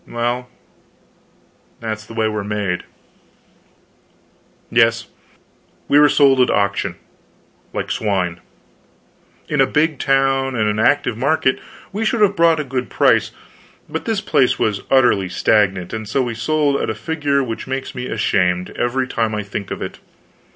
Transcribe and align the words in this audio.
Well, 0.07 0.49
that's 1.79 2.07
the 2.07 2.15
way 2.15 2.27
we 2.27 2.33
are 2.37 2.43
made. 2.43 2.85
Yes, 4.71 5.05
we 5.87 5.99
were 5.99 6.09
sold 6.09 6.41
at 6.41 6.49
auction, 6.49 6.95
like 7.71 7.91
swine. 7.91 8.39
In 9.47 9.61
a 9.61 9.67
big 9.67 9.99
town 9.99 10.55
and 10.55 10.67
an 10.67 10.79
active 10.79 11.19
market 11.19 11.59
we 11.93 12.03
should 12.03 12.21
have 12.21 12.35
brought 12.35 12.59
a 12.59 12.63
good 12.63 12.89
price; 12.89 13.29
but 13.87 14.05
this 14.05 14.21
place 14.21 14.57
was 14.57 14.81
utterly 14.89 15.29
stagnant 15.29 15.93
and 15.93 16.09
so 16.09 16.23
we 16.23 16.33
sold 16.33 16.81
at 16.81 16.89
a 16.89 16.95
figure 16.95 17.43
which 17.43 17.67
makes 17.67 17.93
me 17.93 18.07
ashamed, 18.07 18.71
every 18.71 19.07
time 19.07 19.35
I 19.35 19.43
think 19.43 19.69
of 19.69 19.83
it. 19.83 19.99